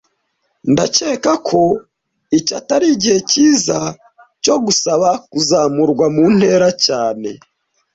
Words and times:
Ndakeka 0.71 1.31
ko 1.47 1.61
iki 2.37 2.51
atari 2.59 2.85
igihe 2.95 3.17
cyiza 3.29 3.77
cyo 4.43 4.55
gusaba 4.65 5.09
kuzamurwa 5.31 6.05
mu 6.15 6.23
ntera 6.35 6.69
cyane 6.85 7.29